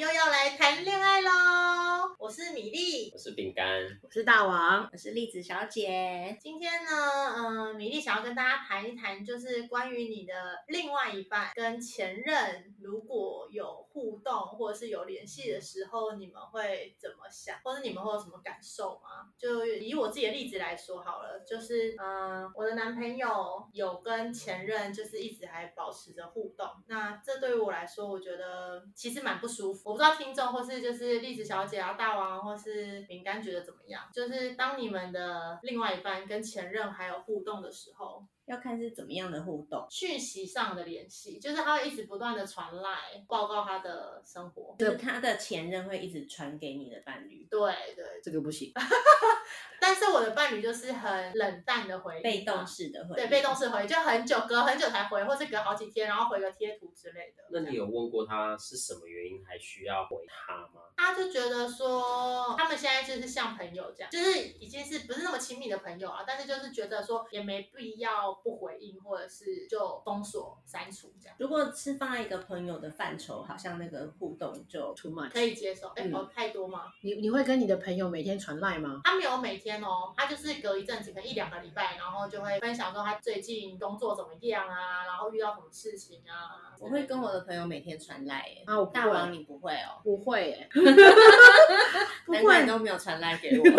[0.00, 1.09] 又要来谈恋爱！
[2.30, 6.38] 我是米粒，我是饼干，我是大王，我是栗子小姐。
[6.40, 6.90] 今天呢，
[7.36, 10.32] 嗯，米粒想要跟大家谈一谈，就是关于你的
[10.68, 19.26] 另外一半跟前任如果有互动或者是有联系的时候，你们会怎么想，或者你们会有什么感受吗？
[19.36, 29.90] 就以我自己的例子来说好了，就是嗯，我的男朋友有跟前任就是一直还保持着互动，那这对于我来说，我觉得其实蛮不舒服。
[29.90, 34.08] 我不知道听众或是就是栗子小姐啊、大王或是饼干觉得怎么样？
[34.12, 47.46] 就是当你们的另外一半跟前任还有互动的时候，要看是怎么样的互动，讯息上的联系，就是他会一直不断的传来报告他的生活，就是他的前任会一直传给你的伴侣。
[47.50, 47.60] 对
[47.94, 48.72] 对，这个不行。
[49.82, 57.42] 但是我的伴侣就是很冷淡的回，被动式的回，对，被动式回，就很久隔很久才回，或是隔好几天，然后回个贴图之类的。
[57.50, 60.82] 那你有问过他是什么原因还需要回他吗？
[60.96, 71.36] 他就觉得说，他们现在就是像朋友这样，就是已经是不是那么亲密的朋友了，但是就是觉得说也没必要不回应，或者是就封锁、删除这样。
[71.38, 75.88] 如果是放在一个朋友的范畴，好像那个互动就 too much，可以接受。
[75.96, 76.84] 哎，哦，太多吗？
[77.02, 79.00] 你你会跟你的朋友每天传赖吗？
[79.04, 86.68] 他没有每天哦，他就是隔一阵子，可能一两个礼拜，然后就会分享说他最近工作怎么样啊，然后遇到什么事情啊。
[86.80, 90.00] 我会跟我的朋友每天传赖，耶，啊，大王你不会哦？
[90.04, 90.68] 不会，哎。
[92.26, 93.70] 不会都没有传来给我， 不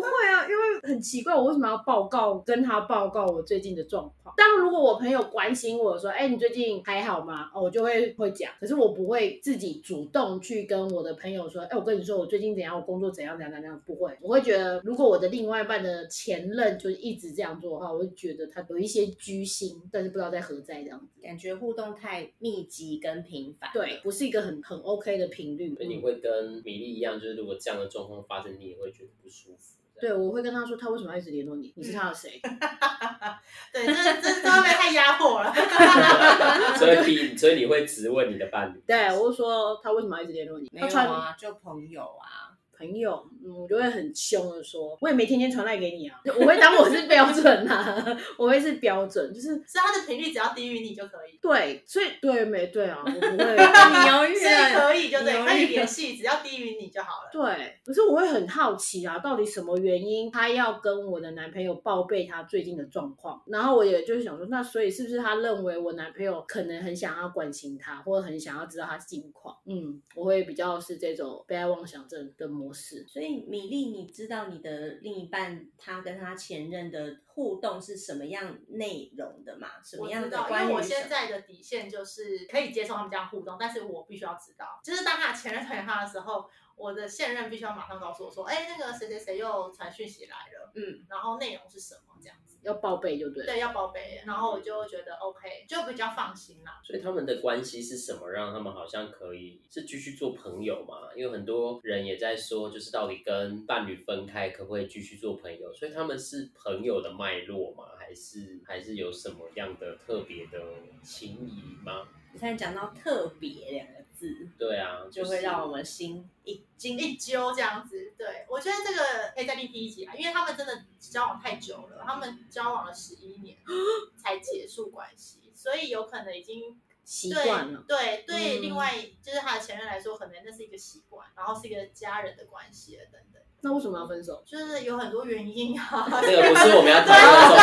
[0.00, 4.34] 会啊，因为很奇怪，我为什么要报告跟他报告我最近的状况？
[4.36, 7.50] 当如果我朋友关心我说，哎，你最近还好吗？
[7.54, 25.74] 哦，我就会会讲，可是我不会自己主动去跟我的朋友说，哎，我跟你说我最近怎样，我工作怎样怎样怎样，不会，我会觉得如果我的另外一半的前任就是一直这样做的话，我会觉得他有一些居心，但是不知道在何在这样子，感觉互动太密集跟频繁，对，不是一个很很 OK 的频率。
[25.74, 29.76] 所以你会跟米粒一样，就是如果这样的状况发生，你也会觉得不舒服。
[30.00, 31.72] 对，我会跟他说，他为什么要一直联络你？
[31.76, 32.40] 你是他的谁？
[33.72, 35.52] 对，这这这会不会太压迫了？
[36.76, 36.98] 所以
[37.30, 38.82] 你，所以你会直问你的伴侣？
[38.86, 40.68] 对，我就说他为什么要一直联络你？
[40.72, 42.45] 没有啊，就朋友啊。
[42.76, 48.04] 朋友，嗯我就会很凶的说，我也没天天传赖给你啊， 我会当我是标准啊，
[48.36, 51.38] 我会是标准，就是是他的频率只要低于你就可以。
[51.40, 57.30] 对，所以对没对啊，我不会， 你犹豫，所以可以就对，那你联系，只要低于你就好了。
[57.32, 63.42] 对，可是我会很好奇啊，到底什么原因他要跟我的男朋友报备他最近的状况？
[63.46, 69.56] 然后我也就是想说，那所以是不是他认为我男朋友可能很想要关心他，或者很想要知道他近况？
[69.66, 72.48] 嗯，我会比较是这种被害妄想症的。
[72.66, 79.68] 模式，所以米粒，你知道你的另一半他跟他前任的互动是什么样内容的吗？
[79.84, 92.55] 什么样的关因为我现在的底线就是可以接受他们这样互动，但是我必须要知道，就是当他前任传他的时候，我的现任必须要马上告诉我说，哎，那个谁谁谁又传讯息来了，嗯，然后内容是什么这样子。
[92.66, 96.80] 要报备就对，对，要报备，然后我就觉得 OK，就比较放心啦。
[96.84, 101.14] 所以他们的关系是什么，让他们好像可以是继续做朋友嘛？
[101.14, 105.72] 因为很多人也在说，就是到底跟伴侣分开可不可以继续做朋友？
[105.72, 107.84] 所以他们是朋友的脉络吗？
[107.96, 110.58] 还是还是有什么样的特别的
[111.04, 112.08] 情谊吗？
[112.32, 118.14] 现在讲到特别两个字，对啊，就会让我们心一惊一揪这样子。
[118.16, 123.58] 对我觉得这个可以再立第一集啊，因为他们真的交往太久了，他们交往了十一年
[124.16, 127.84] 才结束关系，所以有可能已经习惯了。
[127.86, 133.40] 对对，另外就是他的前任来说，可能那是一个习惯，然后是一个家人的关系了等等。
[133.62, 134.44] 那为什么要分手？
[134.46, 136.06] 就是有很多原因啊。
[136.20, 137.56] 这个不是我们要讨论的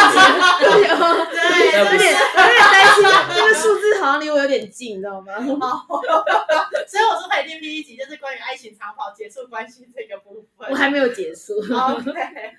[0.59, 0.89] 重点。
[1.29, 1.39] 对，
[1.79, 3.03] 有点有点担心，
[3.35, 5.35] 这个数字好像离我有点近，你知道吗？
[6.87, 10.69] 所以我说可以听第一集，就是关于爱情长跑结束关系这个部分。
[10.69, 11.53] 我还没有结束。
[11.59, 12.11] OK，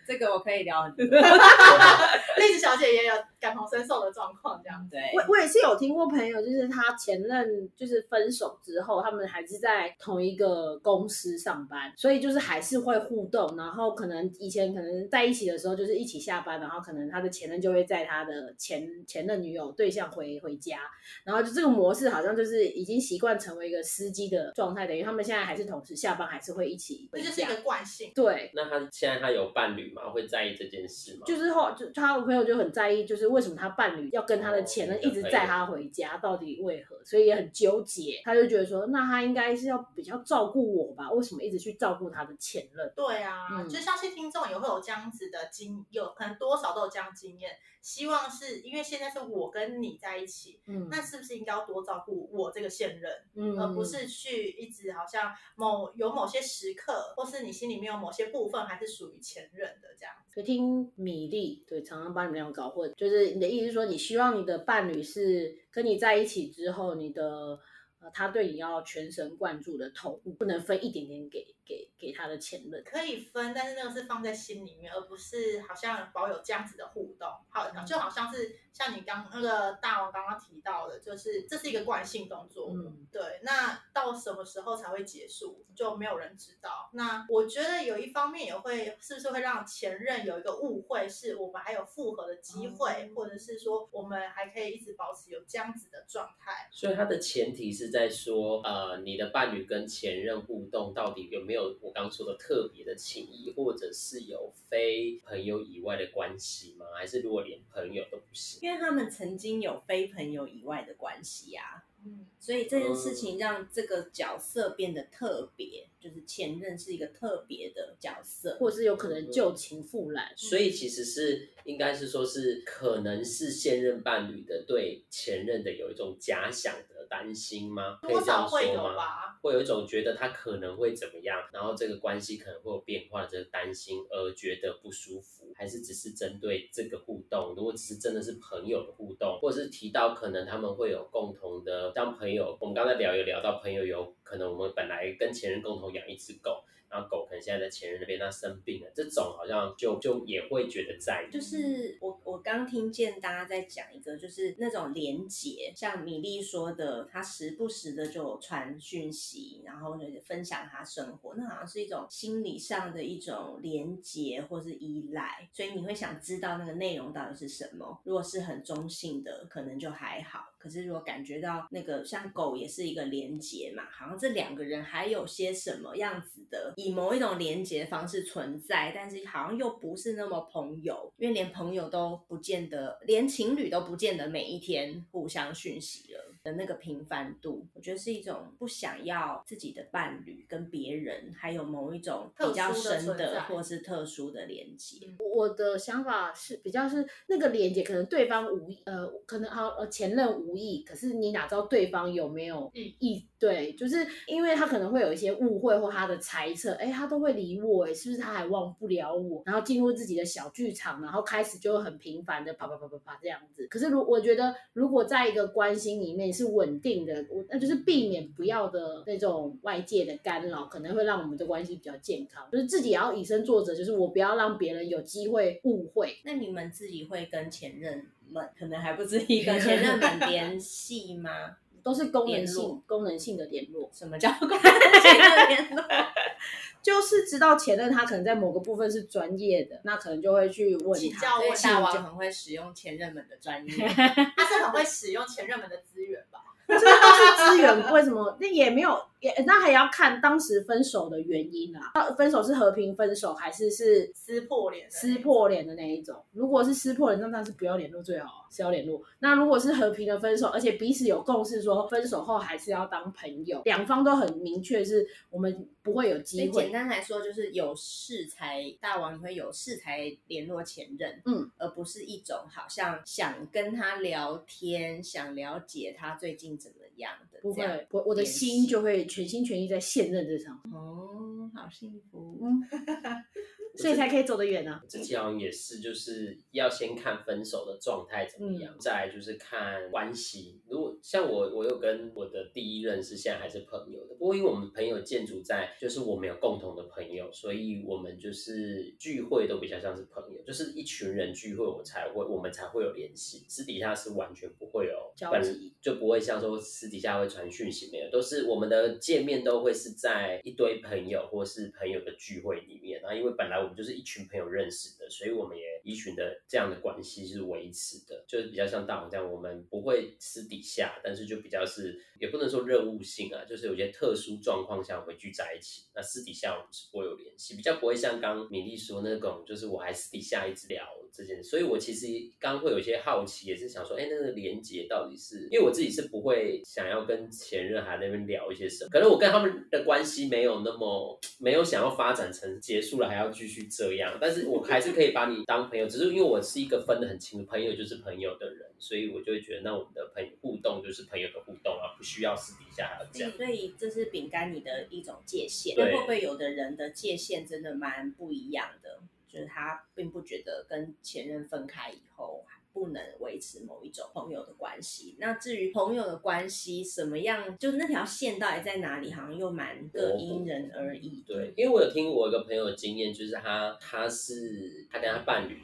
[0.06, 1.04] 这个我可以聊很多。
[2.38, 5.00] 栗子小姐也有感同身受的状况，这样对。
[5.12, 13.24] 我我也是有听过朋友，就是他前任就是分手之后，他们还是在同一个公司上班，所以就是还是会互。
[13.34, 20.78] 动，然后可能以前可能在一起的时候就是一起下班，然后可能他的前任就会在他的前前任女友对象回回家，
[21.24, 28.12] 然后就这个模式好像就是已经习惯成为一个司机的状态，等于他们现在还是同时下班还是会一起回家，这就是一个惯性。
[28.14, 30.02] 对，那他现在他有伴侣吗？
[30.12, 31.22] 会在意这件事吗？
[31.26, 37.02] 就是后就他的朋友就很在意，就是为什么他伴侣要跟他的前任一直载他回家，到底为何？
[37.04, 41.10] 所以也很纠结，他就觉得说，那他应该是要比较照顾我吧？
[41.10, 42.92] 为什么一直去照顾他的前任？
[42.94, 43.24] 对。
[43.24, 47.50] 啊，嗯就相信听众也会有这样子的经，有可能多少都有这样经验。
[47.80, 60.34] 希望是因为现在是我跟你在一起，嗯那是不是应该要多照顾我这个现任，嗯而不是去一直好像某有某些时刻，或是你心里面有某些部分还是属于前任的这样子。
[60.34, 62.92] 就听米粒，对，常常把你们两个搞混。
[62.96, 67.58] 就是你的意思是说，你希望你的伴侣是跟你在一起之后，你的
[68.00, 72.82] 呃，他对你要全神贯注的投入，不能分一点点给给给他的前任。
[72.84, 77.28] 可以分，但是那个是放在心里面，而不是好像保有这样子的互动。
[77.48, 82.70] 好，嗯就好像是像你刚那个大王刚刚提到的，就是这是一个惯性动作。
[82.72, 86.90] 嗯对，那到什么时候才会结束，就没有人知道。
[86.92, 96.68] 那我觉得有一方面也会，是不是会让前任有一个误会，是我们还有复合的机会，或者是说我们还可以一直保持有这样子的状态。
[96.72, 106.86] 所以他的前提是在说，呃，你的伴侣跟前任互动到底有没有我刚说的特别的情谊，或者是有非朋友以外的关系吗？
[106.96, 108.60] 还是如果连朋友都不行？
[108.62, 118.58] 因为他们曾经有非朋友以外的关系啊，嗯，所以这件事情让这个角色变得特别，就是前任是一个特别的角色。
[118.60, 120.30] 或者是有可能旧情复燃。
[120.36, 127.98] 所以其实是应该是说是可能是现任伴侣的对前任的有一种假想的担心吗？
[128.02, 128.96] 可以多这样少会有说吗？
[128.96, 129.30] 吧。
[129.42, 137.54] 会有一种觉得他可能会怎么样，然后这个关系可能会有变化的这个担心而觉得不舒服，还是只是针对这个互动？
[137.54, 146.64] 如果只是真的是朋友的互动，或者是提到可能他们会有共同的当朋友，我们刚才聊有聊到朋友有可能我们本来跟前任共同养一只狗。
[146.90, 168.00] 然后狗可能现在在前任那边，它生病了，这种好像就就也会觉得在意，就是我我刚听见大家在讲一个，就是那种连结，像米粒说的，他时不时的就传讯息，然后就分享他生活，那好像是一种心理上的一种连结或是依赖，所以你会想知道那个内容到底是什么。
[168.04, 170.50] 如果是很中性的，可能就还好。
[170.58, 195.08] 可是如果感觉到那个像狗也是一个连结嘛，好像这两个人还有些什么样子的，以某一种连结方式存在，但是好像又不是那么朋友，因为连朋友都不见得，连情侣都不见得每一天互相讯息了的那个平凡度，我觉得是一种不想要自己的伴侣跟别人还有某一种比较深的或是特殊的连接。
[195.34, 203.26] 我的想法是比较是那个连接，可能对方无意，呃，可能好呃前任无意，可是你哪知道对方有没有意意？
[203.38, 209.42] 对，就是因为他可能会有一些误会或他的猜测，哎，他都会理我，哎，是不是他还忘不了我？
[209.46, 213.66] 然后进入自己的小剧场，然后开始就很频繁的啪啪啪啪啪这样子。
[213.68, 222.44] 可是如我觉得，如果在一个关心里面是稳定的，我那就是避免不要的那种外界的干扰，可能会让我们的关系比较健康。
[222.50, 226.18] 就是自己也要以身作则，就是我不要让别人有机会误会。
[226.24, 231.30] 那你们自己会跟前任们，可能还不至于跟前任们联系吗？
[231.84, 235.84] 都是功能性功能性的联络，什么叫功能性的联络？
[236.82, 241.28] 就是知道前任他可能在某个部分是专业的，那可能就会去问他请教。
[241.62, 243.72] 大王很会使用前任们的专业。
[243.88, 246.23] 他是很会使用前任们的资源吧？
[246.66, 248.36] 这 个都是资源，为什么？
[248.40, 251.92] 那也没有，也那还要看当时分手的原因啊。
[251.94, 256.22] 呃分手是和平分手，还是是撕破脸撕破脸的那一种？
[256.32, 259.00] 如果是撕破脸，那当然是不要联络最好啊，是要联络。
[259.20, 266.72] 那如果是和平的分手，而且彼此有共识，说分手后还是要当朋友，两方都很明确，是我们不会有机会简。
[266.72, 282.38] 单来说，就是有事才大王，你会有事才联络前任，嗯，而不是一种好像想跟他聊天，想了解他最近怎么样的不会，我我的心就会全心全意在现任这场，哦，好幸福。
[283.74, 284.82] 嗯，所以才可以走得远啊。
[284.88, 290.60] 自己好像也是，就是要先看分手的状态怎么嗯样，再来就是看关系。
[290.68, 313.00] 如果像我，我有跟我的第一任是现在还是朋友的，不过因为我们朋友建筑在，就是我们有共同的朋友，所以我们就是聚会都比较像是朋友，就是一群人聚会，我才会我们才会有联系，私底下是完全不会有本交集就不会像说私底下会传讯息，没有，都是我们的见面都会是在一堆朋友或是朋友的聚会里面。
[313.02, 325.86] 然后因为本来我们就是一群朋友认识的，所以我们也一群的这样的关系是维持的，就是比较像大王这样，我们不会私底下，但是就比较是也不能说任务性啊，就是有些特殊状况下会聚在一起。
[325.94, 332.06] 那私底下我们是不会有联系，比较不会像刚刚米粒说那种，就是我还私底下一直聊这件事，所以我其实
[332.40, 353.30] 刚会有一些好奇，也是想说，哎，那个连接到底是，因为我自己是不会想要跟前任还在那边聊一些什么，可能我跟他们的关系没有那么没有想要发展成结束了还要继续这样，但是我还是可以把你当朋友，只是因为我是一个分得很清的朋友就是朋友的人，所以我就会觉得那我们的朋友互动就是朋友的互动啊，不需要私底下还要这样。
[353.32, 358.98] 所以这是饼干你的一种界限，对会不会有的人的界限真的蛮不一样的？
[359.34, 365.16] 就是他并不觉得跟前任分开以后不能维持某一种朋友的关系。
[365.18, 371.24] 那至于朋友的关系什么样，就那条线到底在哪里，好像又蛮各因人而异。
[371.26, 375.58] 对，，因为我有听我一个朋友的经验，就是他他是他跟他伴侣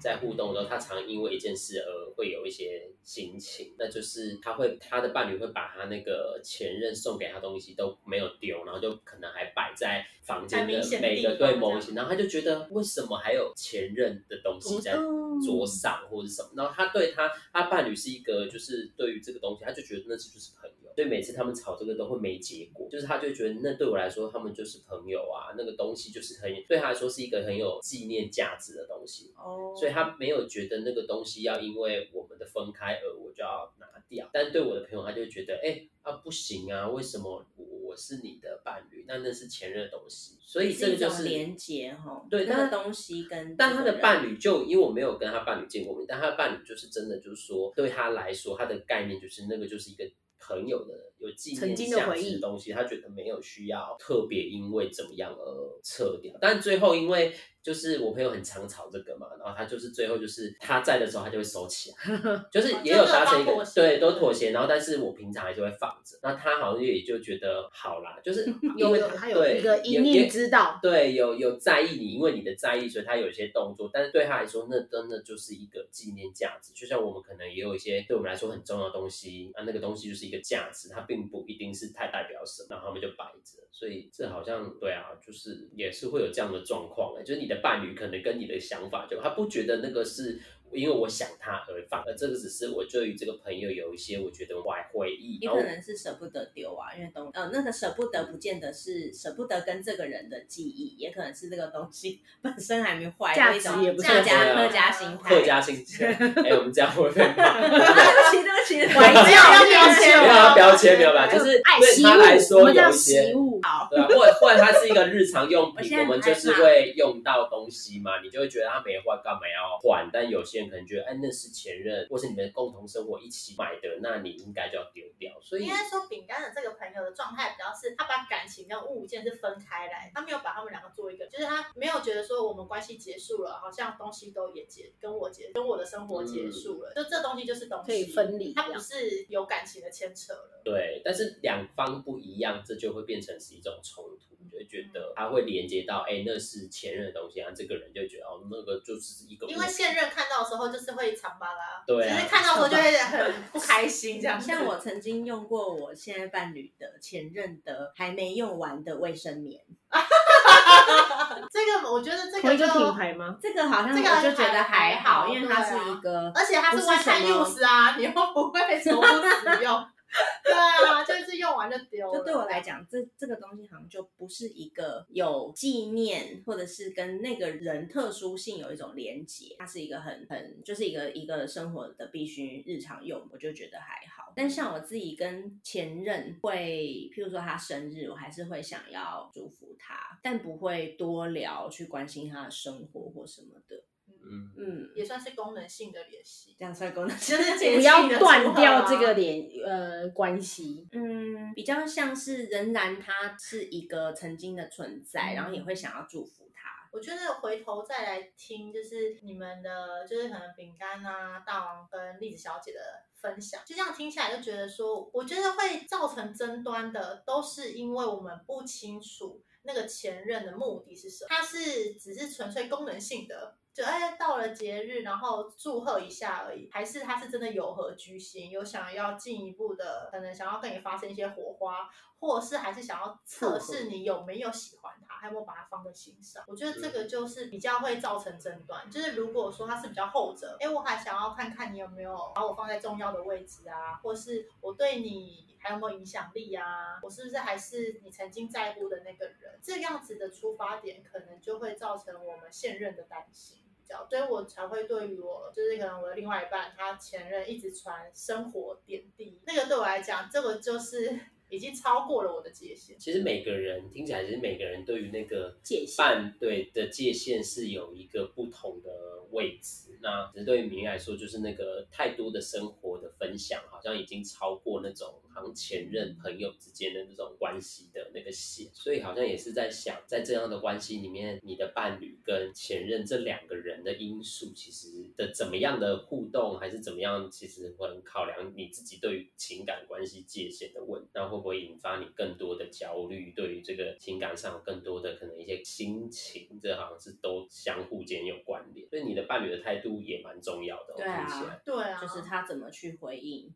[0.00, 29.32] 在互动的时候，他常因为一件事而会有一些心情，那就是他会他的伴侣会把他那个前任送给他东西都没有丢，然后就可能还摆在房间的每个对某一些，然后他就觉得为什么还有前任的东西在哦桌上或者什么，然后他对他他伴侣是一个就是对于这个东西，他就觉得那是就是朋友，所以每次他们吵这个都会没结果，就是他就觉得那对我来说他们就是朋友啊，那个东西就是很对他来说是一个很有纪念价值的东西。
[29.36, 39.04] 哦，所以他没有觉得那个东西要因为我们的分开而我就要拿掉，但对我的朋友他就觉得，哎、啊不行啊，为什么我我是你的伴侣？
[39.06, 42.26] 那那是前任的东西，所以这个就是种连结哈。
[42.28, 50.04] 对但那个东西跟但他的伴侣就因为我没有跟他伴侣见过面，但他的伴侣就是真的就是说，对他来说，他的概念就是那个就是一个
[50.38, 56.32] 朋友的有纪念曾经的价回忆值的东西，他觉得没有需要特别因为怎么样而撤掉。
[56.40, 61.96] 但最后因为就是我朋友很常吵这个嘛，然后他就是最后就是他在的时候他就会收起来，
[62.50, 68.46] 就是也有达成一个对都妥协，然后但是我平常还是会放着，那他好像也就觉得好啦，就是
[68.76, 76.72] 因为他有对一个一有也念之道，对，有有在意你，因为你的在意，所以他有一些动作，但是对他来说，那真的就是一个纪念价值。
[76.72, 83.66] 就像我们可能也有一些对我们来说很重要的东西，啊，那个东西就是一个价值，它并不一定是太代表什么，然后他们就摆着。
[83.72, 90.38] 所以这好像对啊，就是也是会有这样的状况哎，就是你的伴侣可能跟你的想法就他不觉得那个是。
[90.72, 105.28] 因为我想他而放，而这个只是我对于这个朋友有一些我觉得怀回忆，然后也可能是舍不得丢啊，因为东呃那个舍不得不见得是舍不得跟这个人的记忆，也可能是这个东西 本身还没坏，价有一种值也不客家错对啊客家心态。
[105.28, 106.06] 客家心态，
[106.44, 107.58] 哎，我们这样会被骂。
[107.68, 111.26] 对不起，对不起，怀没有要旧标签没有要标签，没有吧？
[111.26, 113.60] 就是对他来说有一些习，物，
[113.90, 120.08] 对啊，或者或者它是一个日常用品，我我们就是会用到东西嘛，你就会觉得它没坏，干嘛要换？
[120.12, 125.38] 但有些人可能觉得，哎，那是前任，或是你们共同生活一起买的，那你应该就要丢掉。
[125.40, 140.62] 所以应该说，饼干的这个朋友的状态比较是，他把感情跟物件是分开来，他没有把他们两个做一个，就是他没有觉得说我们关系结束了，好像东西都也结跟我结跟我的生活结束了，就这东西就是东西可以分离它不是有感情的牵扯了。
[140.64, 154.40] 对，但是两方不一样，这就会变成是一种冲突，你就会觉得他会连接到，哎，那是前任的东西，然后这个人就觉得，哦，那个就是一个，因为现任看到的时候就是会长巴拉，对啊只是看到的时候就会很不开心这样。
[154.40, 159.60] 像我曾经用过我现在伴侣的前任的还没用完的卫生棉，
[161.50, 163.36] 这个，我觉得这同一个品牌吗？
[163.42, 169.86] 这个好像这个我就觉得还好，因为它是一个，而且它是不是 one time 什么 use 啊，你又不会 重复使用。
[170.42, 172.10] 对啊，就是用完就丢。
[172.12, 184.32] 就对我来讲，这这个东西好像就不是一个有纪念，或者是跟那个人特殊性有一种连结，它是一个很很就是一个一个生活的必须日常用，我就觉得还好。
[184.34, 193.84] 但像我自己跟前任会，譬如说他生日，我还是会想要祝福他，但不会多聊去关心他的生活或什么的。
[194.30, 200.86] 嗯，嗯，也算是功能性的联系，这样算功能其实不要断掉这个联呃关系。
[200.92, 206.68] 嗯，比较像是仍然他是一个曾经的存在，嗯然后也会想要祝福他。
[206.92, 212.80] 我觉得回头再来听，就是你们的，就是可能饼干啊、大王跟栗子小姐的
[213.14, 223.56] 分享，就这样听起来就觉得说，我觉得会造成争端的，都是因为我们不清楚那个前任的目的是什么，他是只是纯粹功能性的。
[223.78, 236.42] 就哎，到了节日，然后祝贺一下而已，还是他是真的有何居心，有想要进一步的，可能想要跟你发生一些火花，或是还是想要测试你有没有喜欢他，还有没有把他放在心上。
[236.48, 238.90] 我觉得这个就是比较会造成争端。
[238.90, 249.60] 就是如果说他是比较后者，哎，我还想要看看你有没有把我放在重要的位置啊，或是我对你还有没有影响力啊，我是不是还是你曾经在乎的那个人？
[249.62, 253.58] 这样子的出发点可能就会造成我们现任的担心。
[253.88, 261.18] 较，所以我才会对于我就是可能我的另外一半他前任一直传生活点滴，那个对我来讲，这个就是
[261.48, 262.98] 已经超过了我的界限。
[262.98, 268.90] 其实每个人听起来，其实每个人对于那个界限伴对的界限是有一个不同的
[269.30, 269.98] 位置。
[270.00, 275.20] 那只是对于明来说，就是那个太多的生活的分享，好像已经超过那种
[275.54, 293.32] 前任朋友之间的那种关系的那个线，所以好像也是在想，在这样的关系里面，你的伴侣跟前任这两个人的因素，其实的怎么样的互动，还是怎么样，其实会很考量你自己对于情感关系界限的问，那会不会引发你更多的焦虑？
[293.36, 303.54] 对于这个情感上有更多的可能一些心情，这好像是都相互间有关联，所以你的伴侣的态度也蛮重要的、哦，对啊听起来，对啊，就是他怎么去回应，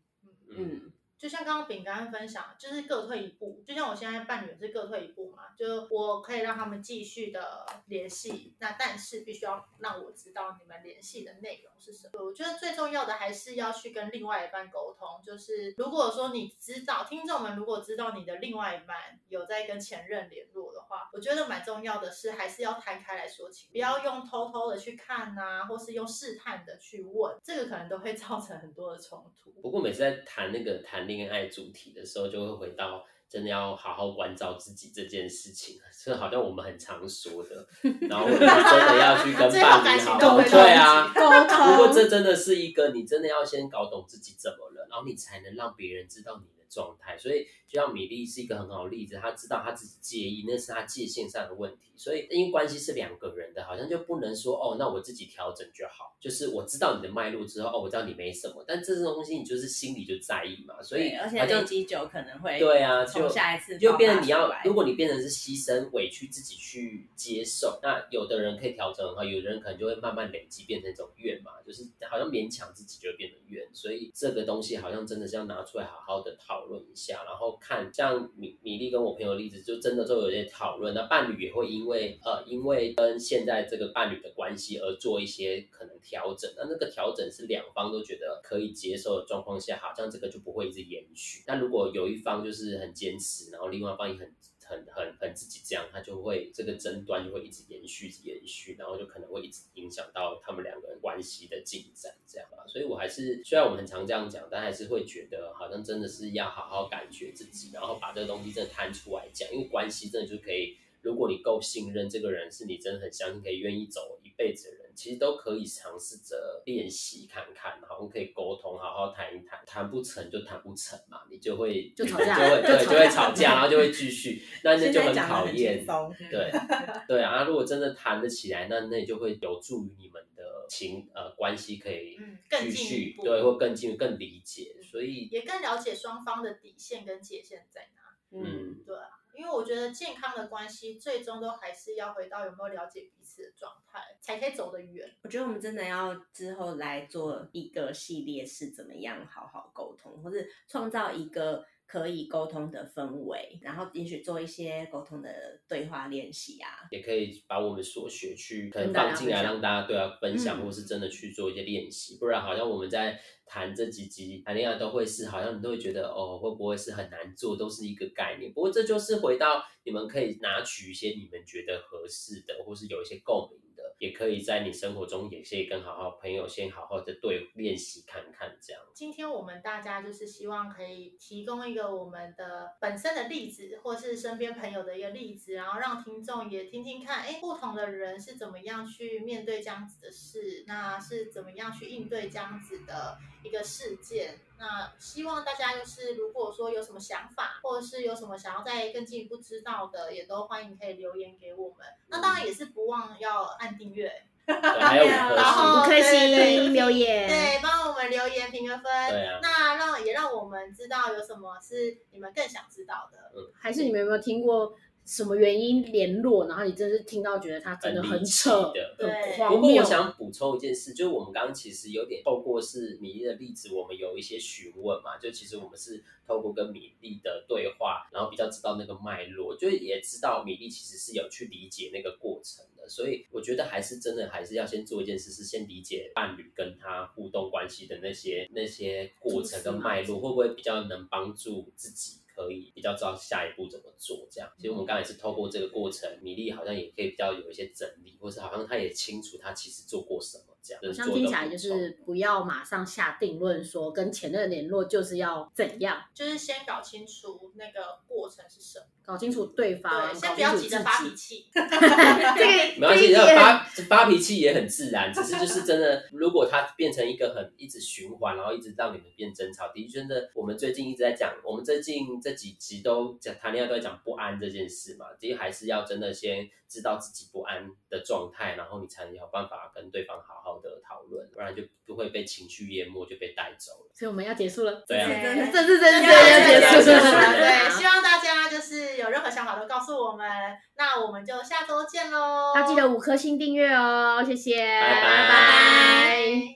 [0.49, 0.93] 嗯，嗯，
[1.23, 3.63] 就像刚刚饼干分享，就是各退一步。
[3.65, 12.21] 就像我现在伴侣是各退一步嘛，就我可以让他们继续的联系，那但是必须要让我知道你们联系的内容是什么。
[12.21, 18.97] 我觉得最重要的还是要去跟另外一半沟通，就是如果说你知道，听众们如果知道你的另外一半
[19.29, 29.53] 有在跟前任联络的话，我觉得蛮重要的是还是要摊开来说清，不要用偷偷的去看啊，或是用试探的去问，这个可能都会造成很多的冲突。
[29.63, 37.67] 不过每次在谈那个谈恋爱主题的时候，就会回到真的要好好关照自己这件事情，这好像我们很常说的，
[38.09, 47.17] 然后真的要去跟伴侣好好都回到对啊，沟不过，这真的是一个，你真的要先搞懂自己怎么了，然后你才能让别人知道你的状态。
[47.17, 51.91] 所以，就像米粒是一个很好的例子，他知道他自己介意，那是他界限上的问题。
[51.97, 56.15] 所以，因为关系是两个人的，好像就不能说哦，那我自己调整就好。
[56.21, 91.45] 就是我知道你的脉络之后，哦，我知道你没什么，但这种东西你就是心里就在意嘛，所以而且累积久可能会对啊，就下一次就变成你要来，如果你变成是牺牲、委屈自己去接受，那有的人可以调整很好，有的人可能就会慢慢累积变成一种怨嘛，就是好像勉强自己就会变成怨，所以这个东西好像真的是要拿出来好好的讨论一下，然后看像米米粒跟我朋友例子，就真的都有些讨论，那伴侣也会因为呃因为跟现在这个伴侣的关系而做一些可能调整，那那个调整是两方都觉得可以接受的状况下，好像这个就不会一直延续。
[91.47, 94.35] 那如果有一方就是很坚持，然后另外一方也很
[94.73, 102.65] 很很很自己这样，他就会这个争端就会一直延续，延续，然后就可能会一直影响到他们两个人关系的进展，这样吧。
[102.67, 110.79] 所以我还是虽然我们很常这样讲，但还是会觉得好像真的是要好好感觉自己，然后把这个东西真的摊出来讲，因为关系真的就可以。
[111.03, 125.87] 如果你够信任这个人，是你真的很相信可以愿意走一辈子的人，其实都可以尝试着练习看看，好像可以沟通，好好谈一谈，谈不成就谈不成嘛，你就会就吵架就会对，就会吵架，然后就会继续， 那那就很讲得很考验轻。
[125.87, 126.51] 松，对
[127.09, 132.19] 对啊，如果真的谈得起来，那那就会有助于你们的情呃关系可以
[132.51, 138.03] 继进一步续对，或更进更理解，所以也更了解双方的底线跟界限在哪。
[138.35, 145.13] 嗯，嗯，对啊，因为我觉得健康的关系最终都还是要回到有没有了解彼此的状态，才可以走得远。
[145.25, 155.29] 我觉得我们真的要之后来做一个系列，是怎么样好好沟通，或是创造一个可以沟通的氛围，然后也许做一些沟通的
[155.69, 156.89] 对话练习啊。
[156.91, 162.17] 也可以把我们所学去可能放进来，让大家对啊分享，嗯或是真的去做一些练习。
[162.19, 168.51] 不然好像我们在谈这几集谈恋爱都会是，好像你都会觉得哦，会不会是很难做，都是一个概念。
[168.55, 173.62] 不过这就是回到你们可以拿取一些你们觉得合适的，或是有一些共鸣的，
[174.03, 178.83] 也可以在你生活中也可以跟好好朋友先好好的对练习看看这样。
[178.93, 194.37] 今天我们大家就是希望可以提供一个我们的本身的例子，或是身边朋友的一个例子，然后让听众也听听看，哎，不同的人是怎么样去面对这样子的事，那是怎么样去应对这样子的一个事件。
[194.63, 201.79] 那希望大家就是如果说有什么想法，或者是有什么想要再更进一步知道的，也都欢迎可以留言给我们。
[202.07, 208.85] 那当然也是不忘要按订阅， 对，还有五然颗后星，五颗对对对星留言，对，帮我们留言评个分。
[209.11, 213.19] 对啊那让也让我们知道有什么是你们更想知道的。
[213.59, 216.47] 还是你们有没有听过什么原因联络？
[216.47, 219.85] 然后你真是听到觉得他真的很扯的，很对荒谬不过我。
[219.85, 242.22] 想补充一件事，就是我们刚刚其实有点透过是米粒的例子，我们有一些询问嘛，就其实我们是透过跟米粒的对话，然后比较知道那个脉络，就也知道米粒其实是有去理解那个过程的，所以我觉得还是真的还是要先做一件事，是先理解伴侣跟他互动关系的那些那些过程跟脉络，会不会比较能帮助自己。
[242.35, 244.27] 可可以比较知道下一步怎么做。
[244.31, 250.45] 这样，其实我们刚才是透过这个过程，米粒好像也可以比较有一些整理，或是好像他也清楚他其实做过什么。
[250.63, 261.47] 这样，好像听起来就是不要马上下定论，说跟前任联络就是要怎样，就是先搞清楚那个过程是什么，搞清楚对方，对，先不要急着发脾气。
[261.53, 283.91] 这个没关系，发发脾气也很自然，只是就是真的， 如果它变成一个很一直循环，然后一直让你们变争吵，的确真的，我们最近一直在讲，我们最近这几集都讲谈恋爱都在讲不安这件事嘛，其实还是要真的先知道自己不安的状态，然后你才能有办法跟对方好好的讨论，不然就不会被情绪淹没，就被带走了。
[283.95, 285.09] 所以我们要结束了，对啊，
[285.53, 287.03] 这是真的要结束了，
[287.39, 290.29] 对，希望大家就是有任何想法都告诉我们，
[290.77, 296.53] 那我们就下周见喽，要记得五颗星订阅哦，谢谢，拜拜拜。